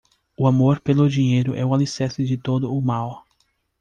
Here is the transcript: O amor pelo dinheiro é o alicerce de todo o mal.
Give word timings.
O 0.35 0.47
amor 0.47 0.79
pelo 0.79 1.07
dinheiro 1.07 1.53
é 1.55 1.63
o 1.63 1.75
alicerce 1.75 2.25
de 2.25 2.35
todo 2.35 2.75
o 2.75 2.81
mal. 2.81 3.23